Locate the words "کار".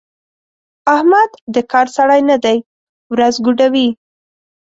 1.71-1.87